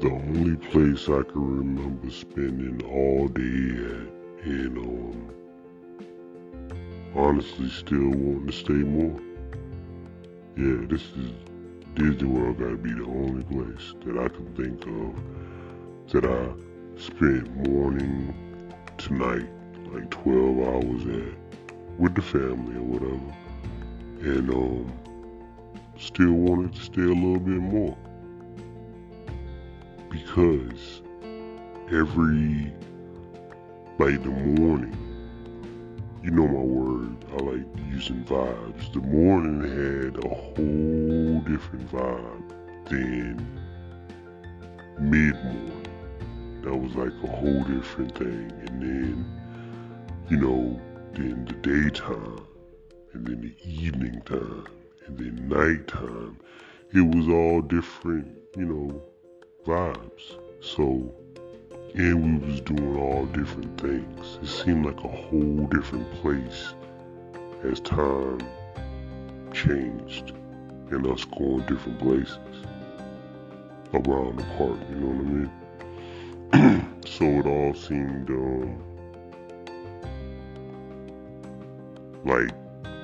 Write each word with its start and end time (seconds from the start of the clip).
the 0.00 0.10
only 0.10 0.56
place 0.56 1.10
I 1.10 1.22
can 1.30 1.58
remember 1.58 2.10
spending 2.10 2.82
all 2.86 3.28
day 3.28 3.84
at, 3.84 4.46
and 4.46 4.78
um, 4.78 5.30
honestly 7.14 7.68
still 7.68 8.08
wanting 8.08 8.46
to 8.46 8.52
stay 8.52 8.72
more. 8.72 9.20
Yeah, 10.56 10.86
this 10.88 11.02
is 11.02 11.32
Disney 11.94 12.28
World 12.28 12.58
gotta 12.58 12.78
be 12.78 12.94
the 12.94 13.04
only 13.04 13.42
place 13.44 13.92
that 14.06 14.16
I 14.16 14.28
can 14.28 14.46
think 14.54 14.86
of 14.86 16.12
that 16.12 16.24
I 16.24 16.98
spent 16.98 17.68
morning 17.68 18.34
to 18.96 19.12
night, 19.12 19.50
like 19.92 20.10
12 20.10 20.60
hours 20.60 21.02
at, 21.14 21.34
with 21.98 22.14
the 22.14 22.22
family 22.22 22.76
or 22.76 22.84
whatever, 22.84 24.34
and 24.34 24.48
um, 24.48 24.92
still 25.98 26.32
wanted 26.32 26.74
to 26.74 26.80
stay 26.80 27.02
a 27.02 27.04
little 27.04 27.38
bit 27.38 27.60
more 27.60 27.98
because 30.10 31.02
every 31.90 32.72
like 33.98 34.22
the 34.22 34.30
morning, 34.30 34.96
you 36.22 36.30
know 36.30 36.46
my 36.46 36.60
word, 36.60 37.16
I 37.32 37.36
like 37.36 37.66
using 37.88 38.24
vibes. 38.24 38.92
The 38.92 39.00
morning 39.00 39.62
had 39.62 40.24
a 40.24 40.28
whole 40.28 41.40
different 41.40 41.90
vibe 41.90 42.88
than 42.88 43.46
mid 45.00 45.34
morning. 45.44 46.60
That 46.62 46.76
was 46.76 46.94
like 46.94 47.12
a 47.24 47.36
whole 47.36 47.62
different 47.64 48.16
thing. 48.18 48.52
And 48.66 48.82
then, 48.82 49.40
you 50.28 50.36
know, 50.36 50.80
then 51.14 51.44
the 51.46 51.54
daytime, 51.54 52.44
and 53.12 53.26
then 53.26 53.40
the 53.40 53.68
evening 53.68 54.20
time, 54.22 54.66
and 55.06 55.18
then 55.18 55.48
nighttime. 55.48 56.38
It 56.92 57.02
was 57.14 57.28
all 57.28 57.62
different, 57.62 58.36
you 58.56 58.64
know, 58.64 59.02
vibes. 59.64 60.36
So, 60.60 61.14
and 61.94 62.42
we 62.42 62.50
was 62.50 62.60
doing 62.60 62.96
all 62.96 63.26
different 63.26 63.80
things. 63.80 64.38
It 64.42 64.48
seemed 64.48 64.86
like 64.86 65.02
a 65.04 65.08
whole 65.08 65.66
different 65.70 66.10
place 66.22 66.74
as 67.64 67.80
time 67.80 68.40
changed 69.52 70.32
and 70.90 71.06
us 71.06 71.24
going 71.24 71.64
different 71.66 71.98
places 71.98 72.38
around 73.92 74.38
the 74.38 74.44
park, 74.56 74.78
you 74.88 74.96
know 74.96 75.08
what 75.08 75.26
I 76.52 76.60
mean? 76.60 76.96
so 77.06 77.24
it 77.24 77.46
all 77.46 77.74
seemed 77.74 78.30
um, 78.30 78.82
like 82.24 82.50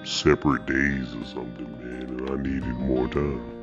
separate 0.05 0.67
days 0.67 1.15
or 1.15 1.25
something, 1.25 1.71
man, 1.81 2.19
and 2.19 2.31
I 2.31 2.37
needed 2.43 2.67
more 2.77 3.09
time. 3.09 3.56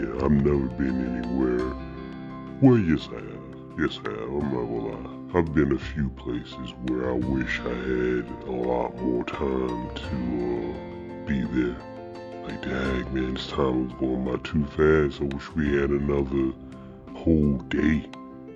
Yeah, 0.00 0.24
I've 0.24 0.30
never 0.30 0.66
been 0.80 1.18
anywhere. 1.18 1.74
Well, 2.62 2.78
yes, 2.78 3.06
I 3.12 3.16
have. 3.16 3.78
Yes, 3.78 4.00
I 4.06 4.10
have. 4.12 4.30
I'm 4.30 4.50
not 4.50 4.64
gonna 4.64 4.96
lie. 4.96 5.38
I've 5.38 5.52
been 5.52 5.72
a 5.72 5.78
few 5.78 6.08
places 6.10 6.72
where 6.86 7.10
I 7.10 7.12
wish 7.12 7.60
I 7.60 7.68
had 7.68 8.26
a 8.46 8.50
lot 8.50 8.96
more 8.96 9.24
time 9.24 9.94
to 9.94 10.16
uh, 10.56 11.26
be 11.26 11.42
there. 11.42 11.76
Like, 12.44 12.62
dang, 12.62 13.12
man, 13.12 13.34
this 13.34 13.48
time 13.48 13.88
was 13.88 13.98
going 14.00 14.24
by 14.24 14.36
too 14.42 14.64
fast. 14.68 15.20
I 15.20 15.24
wish 15.34 15.54
we 15.54 15.78
had 15.78 15.90
another 15.90 16.54
whole 17.14 17.58
day 17.68 18.08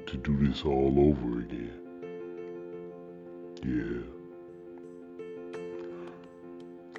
to 0.07 0.17
do 0.17 0.49
this 0.49 0.65
all 0.65 0.95
over 0.99 1.41
again. 1.41 1.73
Yeah. 3.63 4.15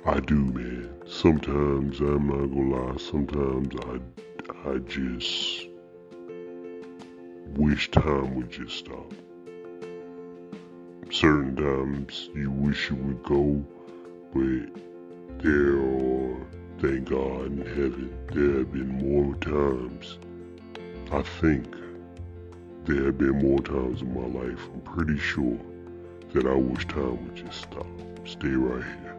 I 0.05 0.19
do, 0.19 0.35
man. 0.35 0.91
Sometimes 1.07 1.99
I'm 1.99 2.27
not 2.27 2.53
gonna 2.53 2.91
lie. 2.91 2.97
Sometimes 2.97 3.73
I, 3.87 3.99
I 4.49 4.77
just 4.77 5.67
wish 7.55 7.89
time 7.89 8.35
would 8.35 8.51
just 8.51 8.77
stop. 8.77 9.11
Certain 11.09 11.55
times 11.55 12.29
you 12.35 12.51
wish 12.51 12.91
you 12.91 12.95
would 12.97 13.23
go, 13.23 13.65
but 14.33 15.41
there 15.41 15.79
are, 15.79 16.37
thank 16.79 17.09
God 17.09 17.45
in 17.47 17.65
heaven, 17.65 18.17
there 18.33 18.59
have 18.59 18.71
been 18.71 19.09
more 19.09 19.33
times. 19.35 20.19
I 21.11 21.23
think 21.23 21.65
there 22.85 23.05
have 23.05 23.17
been 23.17 23.39
more 23.39 23.61
times 23.61 24.01
in 24.01 24.13
my 24.13 24.27
life. 24.41 24.59
I'm 24.73 24.81
pretty 24.81 25.17
sure 25.17 25.57
that 26.33 26.45
I 26.45 26.53
wish 26.53 26.85
time 26.87 27.25
would 27.25 27.35
just 27.35 27.61
stop. 27.61 27.87
Stay 28.25 28.49
right 28.49 28.83
here 28.83 29.15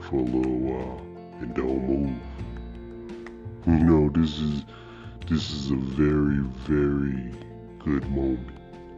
for 0.00 0.16
a 0.16 0.22
little 0.22 0.58
while 0.58 1.00
and 1.40 1.54
don't 1.54 1.88
move. 1.88 2.43
You 3.66 3.78
know, 3.78 4.10
this 4.10 4.38
is 4.38 4.62
this 5.26 5.50
is 5.50 5.70
a 5.70 5.76
very, 5.76 6.40
very 6.66 7.32
good 7.78 8.06
moment. 8.10 8.50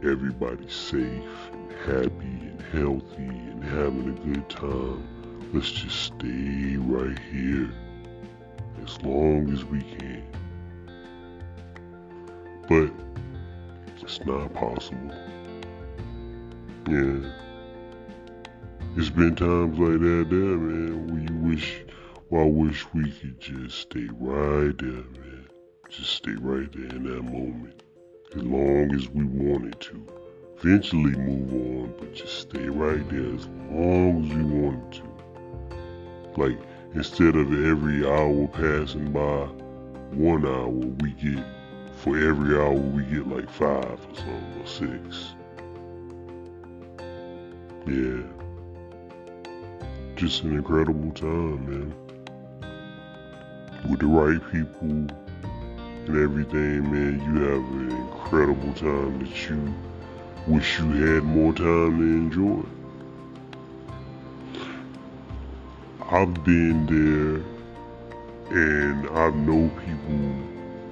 Everybody's 0.03 0.73
safe 0.73 1.23
and 1.53 1.71
happy 1.85 2.11
and 2.21 2.61
healthy 2.73 3.29
and 3.29 3.63
having 3.63 4.09
a 4.09 4.33
good 4.33 4.49
time. 4.49 5.07
Let's 5.53 5.71
just 5.71 5.97
stay 6.07 6.75
right 6.75 7.17
here 7.31 7.71
as 8.83 9.01
long 9.03 9.49
as 9.53 9.63
we 9.63 9.81
can. 9.83 10.23
But 12.67 12.91
it's 14.01 14.19
not 14.25 14.53
possible. 14.53 15.15
Yeah. 16.89 17.31
It's 18.97 19.09
been 19.09 19.33
times 19.33 19.79
like 19.79 19.99
that 19.99 20.27
there, 20.29 20.57
man, 20.57 21.07
where 21.07 21.21
you 21.21 21.49
wish, 21.49 21.86
well, 22.29 22.43
I 22.43 22.45
wish 22.45 22.85
we 22.93 23.09
could 23.11 23.39
just 23.39 23.79
stay 23.79 24.07
right 24.19 24.77
there, 24.77 24.89
man. 24.89 25.47
Just 25.89 26.11
stay 26.11 26.35
right 26.39 26.69
there 26.73 26.89
in 26.89 27.03
that 27.03 27.23
moment. 27.23 27.83
As 28.35 28.43
long 28.43 28.93
as 28.93 29.09
we 29.09 29.23
wanted 29.23 29.79
to. 29.79 30.05
Eventually 30.59 31.11
move 31.11 31.53
on, 31.53 31.93
but 31.97 32.13
just 32.13 32.39
stay 32.41 32.67
right 32.67 33.07
there 33.09 33.33
as 33.35 33.47
long 33.71 34.25
as 34.25 34.35
we 34.35 34.43
wanted 34.43 34.91
to. 34.93 36.41
Like, 36.41 36.59
instead 36.93 37.35
of 37.35 37.53
every 37.65 38.05
hour 38.05 38.47
passing 38.47 39.11
by, 39.13 39.45
one 40.15 40.45
hour, 40.45 40.67
we 40.67 41.11
get, 41.11 41.45
for 41.97 42.17
every 42.17 42.57
hour, 42.57 42.73
we 42.73 43.03
get 43.03 43.27
like 43.27 43.49
five 43.49 43.99
or 44.09 44.15
something, 44.15 44.61
or 44.61 44.67
six. 44.67 45.33
Yeah 47.87 48.37
just 50.17 50.41
an 50.41 50.55
incredible 50.55 51.11
time, 51.11 51.69
man. 51.69 52.06
With 53.89 53.99
the 53.99 54.07
right 54.07 54.41
people 54.51 54.89
and 54.89 56.09
everything, 56.09 56.91
man, 56.91 57.21
you 57.25 57.41
have 57.43 57.63
an 57.71 57.91
incredible 57.91 58.73
time 58.73 59.19
that 59.19 59.49
you 59.49 59.73
wish 60.45 60.79
you 60.79 60.91
had 60.91 61.23
more 61.23 61.53
time 61.53 61.97
to 61.97 62.03
enjoy. 62.03 62.63
I've 66.09 66.43
been 66.43 66.85
there 66.87 67.43
and 68.49 69.09
I 69.09 69.29
know 69.29 69.69
people 69.85 70.35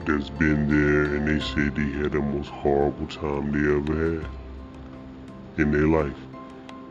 that's 0.05 0.29
been 0.29 0.69
there 0.69 1.15
and 1.15 1.27
they 1.27 1.43
said 1.43 1.75
they 1.75 1.89
had 2.01 2.13
the 2.13 2.21
most 2.21 2.49
horrible 2.49 3.07
time 3.07 3.51
they 3.51 3.75
ever 3.75 4.19
had 4.19 4.29
in 5.57 5.71
their 5.71 5.87
life 5.87 6.17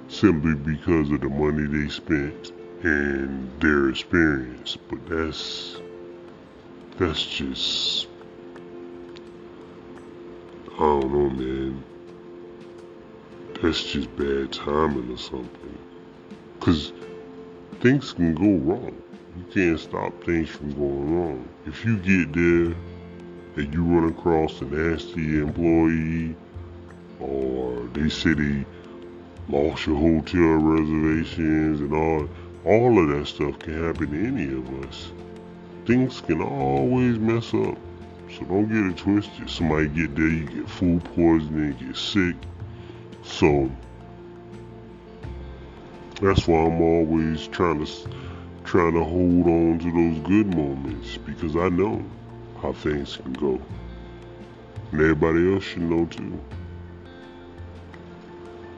simply 0.09 0.55
because 0.55 1.11
of 1.11 1.21
the 1.21 1.29
money 1.29 1.67
they 1.67 1.89
spent 1.89 2.53
and 2.83 3.51
their 3.61 3.89
experience. 3.89 4.77
But 4.89 5.07
that's 5.07 5.77
that's 6.99 7.25
just 7.25 8.07
I 10.75 10.79
don't 10.79 11.13
know, 11.13 11.31
man. 11.31 11.85
That's 13.61 13.83
just 13.83 14.15
bad 14.17 14.53
timing 14.53 15.11
or 15.13 15.17
something. 15.17 15.79
Cause 16.61 16.93
things 17.81 18.13
can 18.13 18.35
go 18.35 18.57
wrong. 18.65 19.03
You 19.37 19.45
can't 19.53 19.81
stop 19.81 20.25
things 20.25 20.51
from 20.51 20.73
going 20.73 21.17
wrong. 21.17 21.49
If 21.67 21.85
you 21.85 21.97
get 21.97 22.33
there 22.33 22.77
and 23.57 23.75
you 23.75 23.85
run 23.85 24.11
across 24.11 24.61
a 24.61 24.65
nasty 24.65 25.39
employee 25.39 26.37
or 27.21 27.89
they 27.93 28.09
say 28.09 28.35
they 28.35 28.65
lost 29.49 29.87
your 29.87 29.97
hotel 29.97 30.57
reservations 30.57 31.81
and 31.81 31.93
all 31.93 32.29
all 32.65 32.99
of 32.99 33.17
that 33.17 33.27
stuff 33.27 33.59
can 33.59 33.85
happen 33.85 34.11
to 34.11 34.27
any 34.27 34.53
of 34.53 34.85
us. 34.89 35.13
Things 35.87 36.21
can 36.23 36.41
always 36.41 37.19
mess 37.19 37.53
up. 37.53 37.77
So 38.31 38.45
don't 38.47 38.69
get 38.69 38.87
it 38.91 38.97
twisted. 38.97 39.51
Somebody 39.51 39.89
get 39.89 40.17
there, 40.17 40.29
you 40.29 40.47
get 40.47 40.69
food 40.69 41.05
poisoning, 41.05 41.77
get 41.79 41.97
sick. 41.97 42.37
So 43.23 43.71
that's 46.23 46.49
why 46.49 46.59
I'm 46.59 46.81
always 46.81 47.47
trying 47.49 47.85
to 47.85 47.93
trying 48.65 48.95
to 48.95 49.05
hold 49.05 49.47
on 49.47 49.79
to 49.79 49.93
those 49.93 50.27
good 50.27 50.55
moments 50.55 51.19
because 51.19 51.55
I 51.55 51.69
know 51.69 52.03
how 52.63 52.73
things 52.73 53.17
can 53.19 53.35
go. 53.35 53.61
And 54.91 55.01
everybody 55.01 55.53
else 55.53 55.65
should 55.65 55.83
know 55.83 56.07
too. 56.07 56.41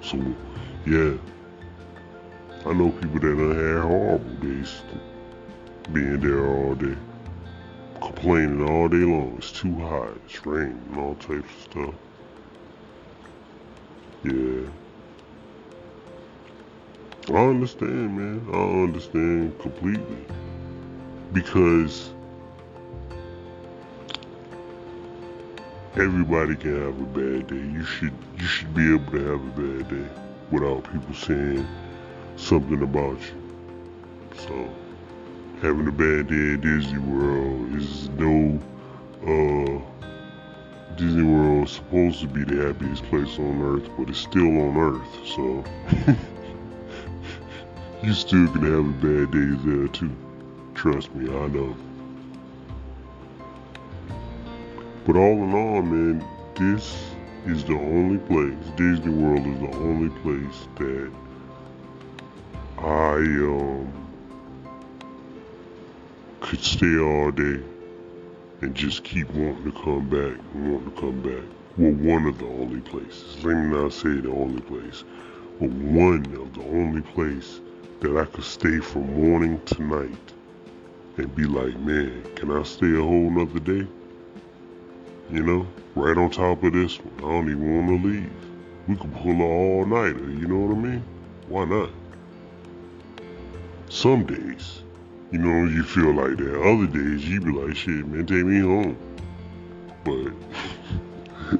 So 0.02 0.16
yeah. 0.86 1.16
I 2.64 2.72
know 2.72 2.90
people 2.90 3.20
that 3.20 3.36
done 3.36 3.54
had 3.54 3.82
horrible 3.82 4.34
days 4.42 4.82
being 5.92 6.20
there 6.20 6.46
all 6.46 6.74
day. 6.74 6.96
Complaining 8.00 8.68
all 8.68 8.88
day 8.88 8.98
long. 8.98 9.36
It's 9.38 9.52
too 9.52 9.74
hot. 9.76 10.16
It's 10.26 10.44
raining 10.44 10.82
and 10.90 10.98
all 10.98 11.14
types 11.14 11.44
of 11.44 11.62
stuff. 11.70 11.94
Yeah. 14.24 14.68
I 17.28 17.38
understand, 17.38 18.16
man. 18.16 18.46
I 18.52 18.82
understand 18.84 19.58
completely. 19.58 20.24
Because 21.32 22.10
everybody 25.96 26.56
can 26.56 26.82
have 26.82 27.00
a 27.00 27.04
bad 27.04 27.46
day. 27.48 27.56
You 27.56 27.84
should 27.84 28.12
you 28.38 28.46
should 28.46 28.74
be 28.74 28.94
able 28.94 29.10
to 29.12 29.24
have 29.24 29.40
a 29.40 29.60
bad 29.60 29.88
day 29.88 30.08
without 30.50 30.84
people 30.92 31.14
saying 31.14 31.66
something 32.36 32.82
about 32.82 33.18
you. 33.20 34.36
So 34.46 34.68
having 35.62 35.88
a 35.88 35.92
bad 35.92 36.28
day 36.28 36.54
at 36.54 36.60
Disney 36.60 36.98
World 36.98 37.74
is 37.74 38.10
no 38.10 38.60
uh 39.22 39.80
Disney 40.96 41.22
World 41.22 41.66
is 41.66 41.72
supposed 41.72 42.20
to 42.20 42.26
be 42.26 42.44
the 42.44 42.66
happiest 42.66 43.04
place 43.04 43.38
on 43.38 43.62
earth, 43.62 43.88
but 43.98 44.08
it's 44.08 44.18
still 44.18 44.46
on 44.46 44.76
earth, 44.76 45.26
so 45.26 45.64
you 48.02 48.12
still 48.12 48.46
can 48.48 48.62
have 48.62 48.86
a 48.86 49.24
bad 49.24 49.30
day 49.30 49.70
there 49.70 49.88
too. 49.88 50.10
Trust 50.74 51.14
me, 51.14 51.30
I 51.30 51.48
know. 51.48 51.76
But 55.06 55.16
all 55.16 55.44
in 55.44 55.54
all, 55.54 55.82
man, 55.82 56.24
this 56.54 57.14
is 57.46 57.64
the 57.64 57.74
only 57.74 58.18
place, 58.18 58.72
Disney 58.76 59.12
World 59.12 59.46
is 59.46 59.60
the 59.60 59.78
only 59.78 60.10
place 60.20 60.68
that 60.76 61.12
I 62.78 63.16
um 63.16 64.05
could 66.46 66.62
stay 66.62 66.96
all 66.96 67.32
day 67.32 67.60
and 68.60 68.72
just 68.72 69.02
keep 69.02 69.28
wanting 69.30 69.64
to 69.64 69.72
come 69.82 70.08
back 70.08 70.38
and 70.54 70.72
wanting 70.72 70.94
to 70.94 71.00
come 71.00 71.20
back. 71.20 71.42
Well, 71.76 71.90
one 71.90 72.26
of 72.26 72.38
the 72.38 72.46
only 72.46 72.80
places. 72.82 73.44
Let 73.44 73.56
me 73.56 73.76
not 73.76 73.92
say 73.92 74.20
the 74.20 74.30
only 74.30 74.60
place, 74.60 75.02
but 75.60 75.70
one 75.70 76.24
of 76.36 76.54
the 76.54 76.62
only 76.62 77.02
place 77.02 77.60
that 78.00 78.16
I 78.16 78.26
could 78.26 78.44
stay 78.44 78.78
from 78.78 79.12
morning 79.20 79.60
to 79.64 79.82
night 79.82 80.32
and 81.16 81.34
be 81.34 81.46
like, 81.46 81.76
man, 81.80 82.22
can 82.36 82.52
I 82.52 82.62
stay 82.62 82.96
a 82.96 83.02
whole 83.02 83.28
nother 83.28 83.58
day? 83.58 83.88
You 85.30 85.42
know, 85.42 85.66
right 85.96 86.16
on 86.16 86.30
top 86.30 86.62
of 86.62 86.72
this 86.74 87.00
one. 87.00 87.14
I 87.18 87.22
don't 87.22 87.50
even 87.50 87.88
want 87.88 88.02
to 88.02 88.08
leave. 88.08 88.30
We 88.86 88.94
could 88.94 89.12
pull 89.14 89.32
an 89.32 89.40
all-nighter, 89.42 90.30
you 90.30 90.46
know 90.46 90.58
what 90.58 90.76
I 90.76 90.80
mean? 90.80 91.04
Why 91.48 91.64
not? 91.64 91.90
Some 93.88 94.24
days, 94.26 94.84
you 95.36 95.42
know, 95.42 95.68
you 95.68 95.82
feel 95.82 96.14
like 96.14 96.38
that. 96.38 96.62
Other 96.62 96.86
days, 96.86 97.28
you 97.28 97.42
be 97.42 97.50
like, 97.50 97.76
shit, 97.76 98.06
man, 98.06 98.24
take 98.24 98.46
me 98.46 98.60
home. 98.60 98.96
But, 100.02 100.32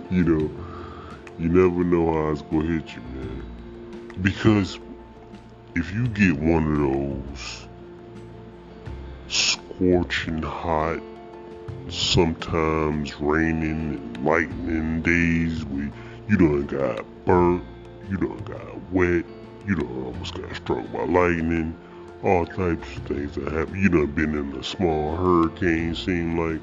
you 0.10 0.24
know, 0.24 0.50
you 1.38 1.50
never 1.50 1.84
know 1.84 2.10
how 2.10 2.30
it's 2.30 2.40
gonna 2.40 2.64
hit 2.64 2.94
you, 2.94 3.02
man. 3.02 4.14
Because 4.22 4.78
if 5.74 5.92
you 5.92 6.08
get 6.08 6.38
one 6.38 6.72
of 6.72 6.78
those 6.78 7.68
scorching 9.28 10.40
hot 10.40 11.00
sometimes 11.90 13.20
raining 13.20 14.00
and 14.16 14.24
lightning 14.24 15.02
days 15.02 15.66
where 15.66 15.92
you 16.28 16.36
done 16.38 16.66
got 16.66 17.04
burnt, 17.26 17.62
you 18.08 18.16
done 18.16 18.38
got 18.38 18.90
wet, 18.90 19.26
you 19.66 19.74
done 19.74 20.04
almost 20.06 20.32
got 20.32 20.56
struck 20.56 20.90
by 20.92 21.04
lightning, 21.04 21.76
all 22.22 22.46
types 22.46 22.96
of 22.96 23.02
things 23.04 23.34
that 23.34 23.52
happen. 23.52 23.80
You 23.80 23.88
done 23.88 24.12
been 24.12 24.34
in 24.34 24.56
a 24.56 24.62
small 24.62 25.16
hurricane, 25.16 25.94
seem 25.94 26.38
like. 26.38 26.60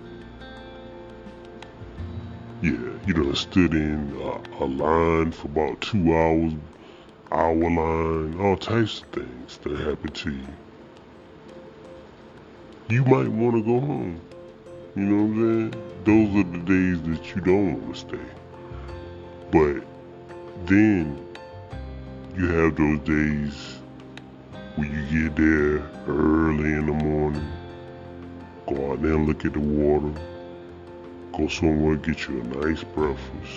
Yeah, 2.61 2.71
you 3.05 3.13
done 3.13 3.35
stood 3.35 3.73
in 3.73 4.15
a, 4.21 4.63
a 4.63 4.65
line 4.65 5.31
for 5.31 5.47
about 5.47 5.81
two 5.81 6.15
hours, 6.15 6.53
hour 7.31 7.53
line, 7.55 8.39
all 8.39 8.55
types 8.55 9.01
of 9.01 9.07
things 9.09 9.57
that 9.63 9.77
happen 9.79 10.11
to 10.11 10.31
you. 10.31 10.47
You 12.89 13.03
might 13.05 13.27
want 13.27 13.55
to 13.55 13.63
go 13.63 13.79
home. 13.79 14.21
You 14.95 15.03
know 15.03 15.23
what 15.23 15.43
I'm 15.43 15.71
saying? 15.71 15.93
Those 16.05 16.45
are 16.45 16.49
the 16.51 16.65
days 16.65 17.01
that 17.03 17.35
you 17.35 17.41
don't 17.41 17.81
want 17.81 17.95
to 17.95 17.99
stay. 17.99 18.19
But 19.51 19.85
then 20.65 21.25
you 22.37 22.47
have 22.47 22.75
those 22.75 22.99
days 22.99 23.82
where 24.75 24.87
you 24.87 25.29
get 25.29 25.35
there 25.35 25.89
early 26.07 26.73
in 26.73 26.85
the 26.85 26.93
morning, 26.93 27.51
go 28.67 28.91
out 28.91 29.01
there 29.01 29.13
and 29.13 29.27
look 29.27 29.45
at 29.45 29.53
the 29.53 29.59
water, 29.59 30.13
go 31.31 31.47
somewhere 31.47 31.95
get 31.95 32.27
you 32.27 32.41
a 32.41 32.43
nice 32.65 32.83
breakfast, 32.83 33.53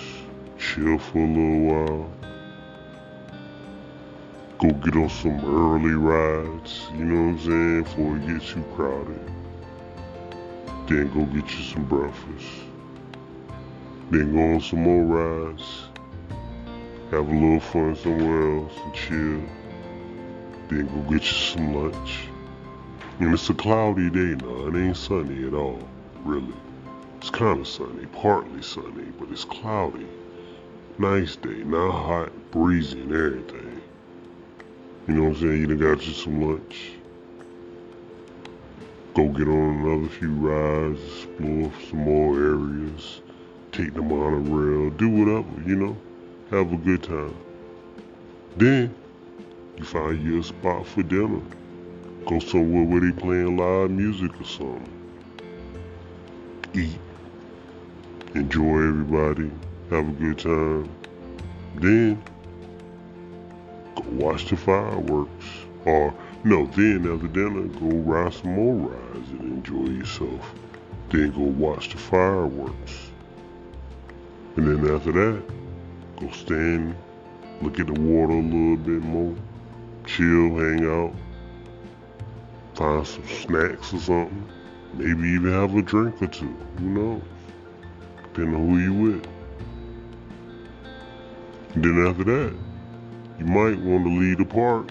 chill 0.58 0.98
for 0.98 1.18
a 1.18 1.26
little 1.26 1.60
while, 1.60 2.10
go 4.58 4.70
get 4.72 4.96
on 4.96 5.10
some 5.10 5.40
early 5.44 5.94
rides, 5.94 6.86
you 6.94 7.04
know 7.04 7.22
what 7.22 7.28
I'm 7.30 7.38
saying, 7.38 7.82
before 7.82 8.16
it 8.16 8.26
gets 8.26 8.52
too 8.52 8.64
crowded 8.74 9.32
then 10.86 11.12
go 11.12 11.24
get 11.24 11.50
you 11.50 11.64
some 11.64 11.84
breakfast. 11.84 12.46
Then 14.10 14.32
go 14.32 14.54
on 14.54 14.60
some 14.60 14.82
more 14.82 15.04
rides. 15.04 15.88
Have 17.10 17.28
a 17.28 17.32
little 17.32 17.60
fun 17.60 17.96
somewhere 17.96 18.58
else 18.58 18.72
and 18.84 18.94
chill. 18.94 19.65
Then 20.68 20.86
go 20.86 21.10
get 21.10 21.22
you 21.22 21.32
some 21.32 21.74
lunch. 21.74 22.28
And 23.20 23.32
it's 23.32 23.48
a 23.48 23.54
cloudy 23.54 24.10
day 24.10 24.34
now. 24.44 24.68
It 24.68 24.76
ain't 24.76 24.96
sunny 24.96 25.46
at 25.46 25.54
all, 25.54 25.80
really. 26.24 26.54
It's 27.18 27.30
kind 27.30 27.60
of 27.60 27.68
sunny, 27.68 28.06
partly 28.06 28.62
sunny, 28.62 29.06
but 29.18 29.30
it's 29.30 29.44
cloudy. 29.44 30.06
Nice 30.98 31.36
day, 31.36 31.64
not 31.64 31.90
hot, 31.90 32.32
breezy 32.50 33.00
and 33.00 33.12
everything. 33.12 33.80
You 35.08 35.14
know 35.14 35.22
what 35.24 35.36
I'm 35.36 35.40
saying? 35.40 35.60
You 35.60 35.66
done 35.66 35.78
got 35.78 36.06
you 36.06 36.12
some 36.12 36.42
lunch 36.42 36.92
go 39.16 39.28
get 39.28 39.48
on 39.48 39.80
another 39.80 40.08
few 40.10 40.30
rides, 40.34 41.00
explore 41.00 41.72
some 41.88 42.00
more 42.00 42.36
areas, 42.36 43.22
take 43.72 43.94
the 43.94 44.02
monorail, 44.02 44.90
do 44.90 45.08
whatever, 45.08 45.48
you 45.66 45.74
know, 45.74 45.96
have 46.50 46.70
a 46.70 46.76
good 46.76 47.02
time. 47.02 47.34
Then 48.58 48.94
you 49.76 49.84
find 49.84 50.22
you 50.22 50.40
a 50.40 50.42
spot 50.42 50.86
for 50.86 51.02
dinner. 51.02 51.40
Go 52.26 52.38
somewhere 52.40 52.84
where 52.84 53.00
they 53.00 53.12
playing 53.12 53.56
live 53.56 53.90
music 53.90 54.40
or 54.40 54.44
something. 54.44 54.92
Eat. 56.74 56.98
Enjoy 58.34 58.78
everybody. 58.78 59.50
Have 59.90 60.08
a 60.08 60.12
good 60.12 60.38
time. 60.38 60.88
Then 61.76 62.22
go 63.94 64.02
watch 64.10 64.48
the 64.48 64.56
fireworks. 64.56 65.46
Or 65.84 66.12
no, 66.42 66.66
then 66.66 67.06
after 67.12 67.28
dinner, 67.28 67.62
go 67.78 67.96
ride 67.98 68.34
some 68.34 68.54
more 68.54 68.90
rides 68.90 69.30
and 69.30 69.40
enjoy 69.40 69.92
yourself. 69.92 70.54
Then 71.10 71.30
go 71.30 71.42
watch 71.42 71.90
the 71.90 71.98
fireworks. 71.98 73.10
And 74.56 74.66
then 74.66 74.94
after 74.94 75.12
that, 75.12 75.42
go 76.18 76.30
stand, 76.30 76.96
look 77.62 77.78
at 77.78 77.86
the 77.86 77.92
water 77.92 78.32
a 78.32 78.40
little 78.40 78.76
bit 78.76 79.02
more, 79.02 79.34
chill, 80.06 80.56
hang 80.56 80.86
out, 80.86 81.14
find 82.74 83.06
some 83.06 83.26
snacks 83.26 83.92
or 83.92 84.00
something. 84.00 84.48
Maybe 84.94 85.28
even 85.28 85.52
have 85.52 85.74
a 85.74 85.82
drink 85.82 86.22
or 86.22 86.28
two. 86.28 86.56
Who 86.78 86.86
knows? 86.86 87.22
Depending 88.22 88.54
on 88.54 88.68
who 88.68 88.78
you 88.78 88.94
with. 88.94 89.26
Then 91.74 92.06
after 92.06 92.24
that, 92.24 92.54
you 93.38 93.44
might 93.44 93.78
want 93.78 94.04
to 94.04 94.10
leave 94.10 94.38
the 94.38 94.46
park 94.46 94.90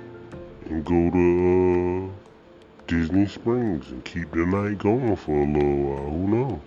and 0.66 0.86
go 0.86 1.10
to 1.10 2.12
uh, 2.12 2.86
Disney 2.86 3.26
Springs 3.26 3.90
and 3.90 4.06
keep 4.06 4.30
the 4.32 4.46
night 4.46 4.78
going 4.78 5.16
for 5.16 5.32
a 5.32 5.46
little 5.46 5.78
while. 5.78 6.12
Who 6.12 6.28
knows? 6.28 6.60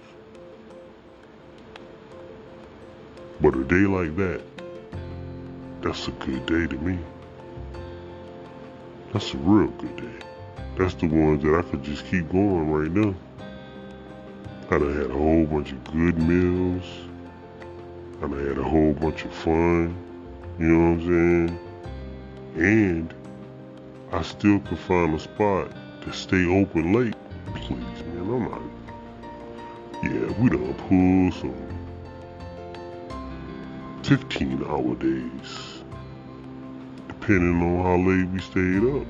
But 3.40 3.54
a 3.54 3.62
day 3.62 3.86
like 3.86 4.16
that, 4.16 4.42
that's 5.80 6.08
a 6.08 6.10
good 6.12 6.44
day 6.46 6.66
to 6.66 6.76
me. 6.82 6.98
That's 9.12 9.32
a 9.32 9.38
real 9.38 9.68
good 9.68 9.96
day. 9.96 10.26
That's 10.76 10.92
the 10.94 11.06
ones 11.06 11.42
that 11.42 11.54
I 11.54 11.62
could 11.62 11.82
just 11.82 12.04
keep 12.06 12.30
going 12.30 12.70
right 12.70 12.90
now. 12.90 13.14
I 14.70 14.78
done 14.78 14.94
had 14.94 15.10
a 15.10 15.14
whole 15.14 15.46
bunch 15.46 15.72
of 15.72 15.82
good 15.84 16.18
meals. 16.18 16.84
I 18.18 18.28
done 18.28 18.46
had 18.46 18.58
a 18.58 18.62
whole 18.62 18.92
bunch 18.92 19.24
of 19.24 19.32
fun. 19.32 19.96
You 20.58 20.66
know 20.66 20.90
what 20.90 21.00
I'm 21.00 21.06
saying? 21.06 21.58
And 22.56 23.14
I 24.12 24.20
still 24.20 24.60
could 24.60 24.78
find 24.78 25.14
a 25.14 25.18
spot 25.18 25.72
to 26.02 26.12
stay 26.12 26.44
open 26.44 26.92
late. 26.92 27.16
Please, 27.54 28.04
man, 28.04 28.28
I'm 28.28 28.44
not. 28.50 28.62
Yeah, 30.02 30.38
we 30.38 30.50
done 30.50 30.74
pull 30.74 31.32
some 31.40 31.54
15 34.02 34.64
hour 34.64 34.94
days. 34.96 35.67
Depending 37.28 37.60
on 37.60 37.84
how 37.84 38.10
late 38.10 38.26
we 38.30 38.40
stayed 38.40 38.82
up. 38.84 39.06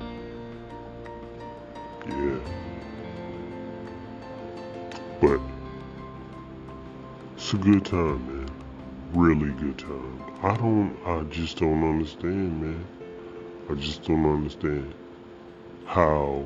Yeah. 2.05 2.39
But 5.21 5.39
It's 7.37 7.53
a 7.53 7.57
good 7.57 7.85
time, 7.85 8.19
man. 8.27 8.49
Really 9.13 9.53
good 9.53 9.77
time. 9.77 10.21
I 10.43 10.53
don't, 10.57 10.97
I 11.05 11.23
just 11.29 11.59
don't 11.59 11.81
understand, 11.81 12.61
man. 12.61 12.85
I 13.69 13.75
just 13.75 14.03
don't 14.03 14.25
understand 14.25 14.93
how 15.85 16.43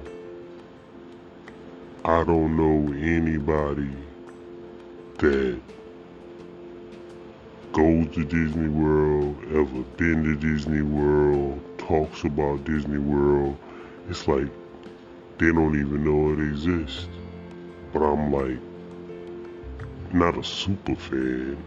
I 2.05 2.23
don't 2.23 2.55
know 2.55 2.93
anybody 2.93 3.89
that 5.17 5.59
goes 7.73 8.07
to 8.13 8.23
Disney 8.23 8.69
World, 8.69 9.35
ever 9.49 9.81
been 9.97 10.23
to 10.23 10.35
Disney 10.35 10.83
World, 10.83 11.59
talks 11.79 12.23
about 12.23 12.63
Disney 12.65 12.99
World. 12.99 13.57
It's 14.09 14.27
like 14.27 14.47
they 15.39 15.47
don't 15.47 15.79
even 15.79 16.03
know 16.03 16.33
it 16.33 16.47
exists. 16.47 17.07
But 17.91 18.03
I'm 18.03 18.31
like, 18.31 18.59
not 20.13 20.37
a 20.37 20.43
super 20.43 20.95
fan 20.95 21.57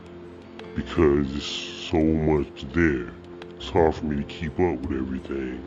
because 0.76 1.28
there's 1.32 1.90
so 1.90 1.98
much 1.98 2.64
there. 2.72 3.12
It's 3.56 3.68
hard 3.70 3.96
for 3.96 4.04
me 4.04 4.22
to 4.22 4.28
keep 4.28 4.52
up 4.60 4.78
with 4.82 4.92
everything. 4.92 5.60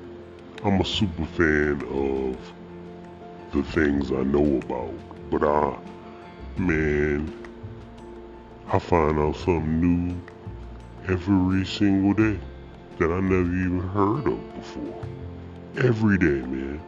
I'm 0.63 0.79
a 0.79 0.86
super 0.86 1.25
fan 1.25 1.81
of 1.91 2.38
the 3.51 3.63
things 3.72 4.12
I 4.12 4.24
know 4.24 4.58
about, 4.58 4.93
but 5.29 5.43
I, 5.43 5.77
man, 6.58 7.38
I 8.71 8.77
find 8.77 9.17
out 9.17 9.35
something 9.35 9.81
new 9.81 10.21
every 11.11 11.65
single 11.65 12.13
day 12.13 12.39
that 12.99 13.11
I 13.11 13.19
never 13.19 13.41
even 13.41 13.79
heard 13.79 14.27
of 14.27 14.53
before. 14.53 15.05
Every 15.77 16.19
day, 16.19 16.45
man. 16.45 16.79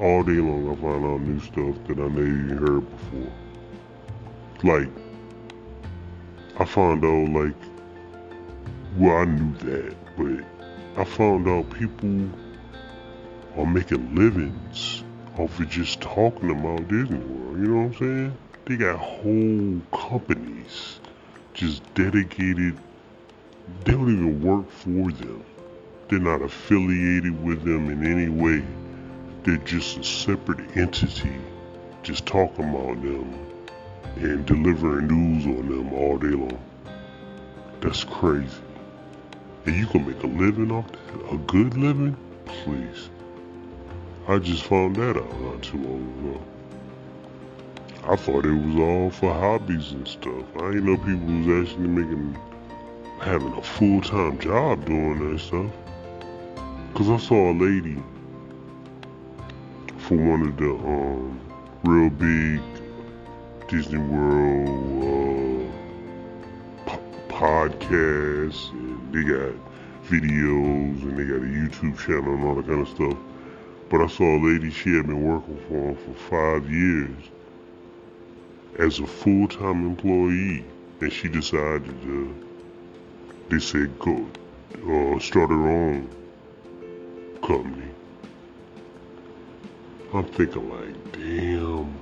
All 0.00 0.22
day 0.22 0.40
long 0.40 0.72
I 0.72 0.74
find 0.80 1.04
out 1.04 1.20
new 1.20 1.38
stuff 1.40 1.76
that 1.88 1.98
I 1.98 2.08
never 2.08 2.22
even 2.22 2.56
heard 2.56 2.90
before. 2.90 3.32
Like, 4.62 4.88
I 6.58 6.64
found 6.64 7.04
out 7.04 7.28
like, 7.38 7.56
well 8.96 9.18
I 9.18 9.24
knew 9.26 9.54
that, 9.58 9.94
but 10.16 11.00
I 11.00 11.04
found 11.04 11.46
out 11.46 11.68
people 11.68 12.30
are 13.58 13.66
making 13.66 14.14
livings 14.14 15.04
off 15.36 15.60
of 15.60 15.68
just 15.68 16.00
talking 16.00 16.50
about 16.50 16.88
Disney 16.88 17.18
World, 17.18 17.58
you 17.58 17.66
know 17.66 17.82
what 17.82 17.86
I'm 17.86 17.94
saying? 17.98 18.38
They 18.66 18.76
got 18.76 18.98
whole 18.98 19.82
companies 19.92 20.98
just 21.52 21.82
dedicated, 21.92 22.74
they 23.84 23.92
don't 23.92 24.10
even 24.10 24.42
work 24.42 24.70
for 24.70 25.12
them. 25.12 25.44
They're 26.08 26.18
not 26.18 26.40
affiliated 26.40 27.44
with 27.44 27.62
them 27.62 27.90
in 27.90 28.06
any 28.06 28.30
way. 28.30 28.64
They're 29.42 29.58
just 29.58 29.98
a 29.98 30.04
separate 30.04 30.76
entity, 30.78 31.36
just 32.02 32.24
talking 32.24 32.70
about 32.70 33.02
them 33.02 33.34
and 34.16 34.46
delivering 34.46 35.08
news 35.08 35.46
on 35.46 35.68
them 35.68 35.92
all 35.92 36.16
day 36.16 36.28
long. 36.28 36.64
That's 37.80 38.04
crazy. 38.04 38.62
And 39.66 39.76
you 39.76 39.86
can 39.86 40.06
make 40.06 40.22
a 40.22 40.26
living 40.26 40.70
off 40.70 40.90
that? 40.90 41.34
A 41.34 41.36
good 41.36 41.76
living? 41.76 42.16
Please. 42.46 43.10
I 44.26 44.38
just 44.38 44.62
found 44.64 44.96
that 44.96 45.18
out 45.18 45.40
not 45.42 45.62
too 45.62 45.76
long 45.76 46.18
ago. 46.18 46.53
I 48.06 48.16
thought 48.16 48.44
it 48.44 48.52
was 48.52 48.76
all 48.76 49.08
for 49.08 49.32
hobbies 49.32 49.92
and 49.92 50.06
stuff. 50.06 50.44
I 50.56 50.72
didn't 50.72 50.84
know 50.84 50.98
people 50.98 51.54
was 51.54 51.66
actually 51.70 51.88
making, 51.88 52.38
having 53.18 53.54
a 53.54 53.62
full-time 53.62 54.38
job 54.40 54.84
doing 54.84 55.32
that 55.32 55.38
stuff. 55.38 55.70
Cause 56.92 57.08
I 57.08 57.16
saw 57.16 57.50
a 57.50 57.54
lady 57.54 57.96
for 59.96 60.18
one 60.18 60.42
of 60.42 60.54
the 60.58 60.70
um, 60.70 61.40
real 61.84 62.10
big 62.10 62.60
Disney 63.68 63.96
World 63.96 65.72
uh, 66.86 66.90
po- 66.90 67.28
podcasts, 67.28 68.70
and 68.72 69.14
they 69.14 69.22
got 69.22 69.54
videos, 70.10 71.02
and 71.04 71.18
they 71.18 71.24
got 71.24 71.36
a 71.36 71.48
YouTube 71.48 71.98
channel 71.98 72.34
and 72.34 72.44
all 72.44 72.54
that 72.56 72.66
kind 72.66 72.86
of 72.86 72.88
stuff. 72.88 73.16
But 73.88 74.02
I 74.02 74.08
saw 74.08 74.24
a 74.24 74.40
lady, 74.44 74.70
she 74.70 74.94
had 74.94 75.06
been 75.06 75.22
working 75.22 75.56
for 75.68 75.72
them 75.72 75.96
for 75.96 76.12
five 76.28 76.70
years 76.70 77.30
as 78.78 78.98
a 78.98 79.06
full-time 79.06 79.86
employee, 79.86 80.64
and 81.00 81.12
she 81.12 81.28
decided 81.28 82.00
to, 82.02 82.46
they 83.48 83.58
said, 83.58 83.98
go, 83.98 84.26
uh, 84.74 85.18
start 85.18 85.50
her 85.50 85.68
own 85.68 86.08
company. 87.42 87.90
I'm 90.12 90.24
thinking 90.24 90.70
like, 90.70 91.12
damn, 91.12 91.94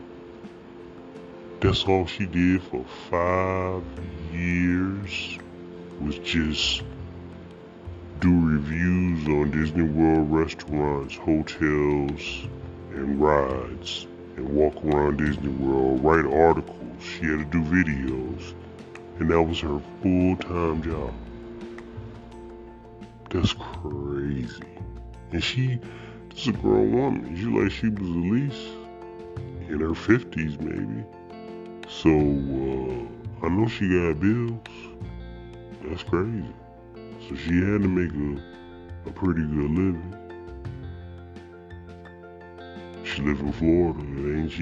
that's 1.60 1.84
all 1.84 2.06
she 2.06 2.26
did 2.26 2.62
for 2.62 2.84
five 3.10 3.82
years 4.32 5.38
was 6.00 6.18
just 6.18 6.82
do 8.20 8.48
reviews 8.48 9.26
on 9.28 9.50
Disney 9.50 9.82
World 9.82 10.30
restaurants, 10.30 11.16
hotels, 11.16 12.46
and 12.92 13.20
rides, 13.20 14.06
and 14.36 14.48
walk 14.48 14.74
around 14.84 15.18
Disney 15.18 15.48
World, 15.48 16.02
write 16.02 16.24
articles. 16.24 16.78
She 17.00 17.26
had 17.26 17.38
to 17.38 17.44
do 17.44 17.62
videos, 17.62 18.54
and 19.18 19.30
that 19.30 19.42
was 19.42 19.60
her 19.60 19.80
full-time 20.02 20.82
job. 20.82 21.12
That's 23.30 23.54
crazy. 23.54 24.62
And 25.32 25.42
she, 25.42 25.78
this 26.30 26.42
is 26.42 26.48
a 26.48 26.52
grown 26.52 26.92
woman. 26.92 27.36
She 27.36 27.44
like 27.44 27.72
she 27.72 27.88
was 27.88 28.00
at 28.00 28.06
least 28.06 28.68
in 29.68 29.80
her 29.80 29.94
fifties, 29.94 30.58
maybe. 30.60 31.04
So 31.88 32.10
uh, 32.10 33.46
I 33.46 33.48
know 33.48 33.66
she 33.66 33.88
got 33.88 34.20
bills. 34.20 34.60
That's 35.84 36.02
crazy. 36.02 36.54
So 37.28 37.34
she 37.34 37.54
had 37.56 37.82
to 37.82 37.88
make 37.88 38.12
a, 38.12 39.08
a 39.08 39.12
pretty 39.12 39.42
good 39.42 39.70
living. 39.70 40.11
She 43.14 43.20
in 43.20 43.52
Florida. 43.52 44.00
Ain't 44.38 44.58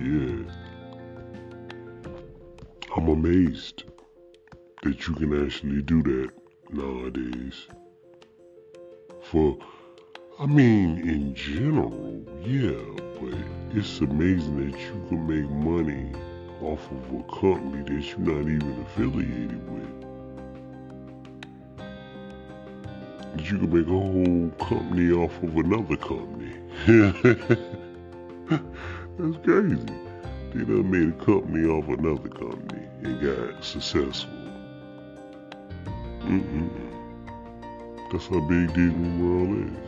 yeah. 0.00 0.52
I'm 2.96 3.08
amazed 3.08 3.82
that 4.84 5.08
you 5.08 5.14
can 5.14 5.44
actually 5.44 5.82
do 5.82 6.04
that 6.04 6.30
nowadays. 6.70 7.66
For, 9.20 9.58
I 10.38 10.46
mean, 10.46 11.00
in 11.08 11.34
general, 11.34 12.24
yeah, 12.44 12.84
but 13.20 13.34
it's 13.76 13.98
amazing 13.98 14.70
that 14.70 14.78
you 14.78 15.06
can 15.08 15.26
make 15.26 15.50
money 15.50 16.12
off 16.62 16.88
of 16.92 17.14
a 17.18 17.22
company 17.40 17.82
that 17.82 18.06
you're 18.10 18.20
not 18.20 18.48
even 18.48 18.86
affiliated 18.86 19.68
with. 19.72 20.05
You 23.40 23.58
can 23.58 23.72
make 23.72 23.86
a 23.86 23.90
whole 23.90 24.50
company 24.68 25.12
off 25.12 25.42
of 25.42 25.56
another 25.56 25.96
company. 25.96 26.54
That's 29.18 29.36
crazy. 29.44 29.86
They 30.54 30.64
done 30.64 30.90
made 30.90 31.08
a 31.08 31.24
company 31.24 31.66
off 31.68 31.88
another 31.88 32.28
company 32.28 32.86
and 33.02 33.20
got 33.20 33.64
successful. 33.64 34.32
Mm-mm. 36.20 36.70
That's 38.12 38.26
how 38.26 38.40
big 38.40 38.68
Disney 38.74 39.22
World 39.22 39.68
is. 39.68 39.85